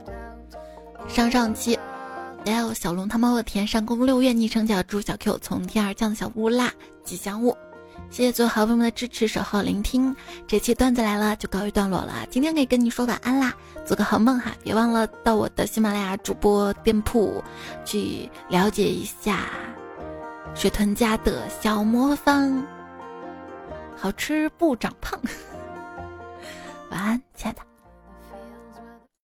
[1.07, 1.77] 上上期
[2.43, 7.55] 还有小龙他猫的田上宫六月，昵称叫猪小 Q，从天而降的小乌拉吉祥物。
[8.09, 10.15] 谢谢所有好朋友们的支持、守候、聆听。
[10.47, 13.53] 这期段子来了就告一段落了，今天可以跟你说晚安啦，
[13.85, 14.51] 做个好梦哈！
[14.63, 17.43] 别忘了到我的喜马拉雅主播店铺
[17.85, 19.45] 去了解一下
[20.55, 22.65] 水豚家的小魔方，
[23.99, 25.19] 好吃不长胖。
[26.89, 27.68] 晚安，亲爱的。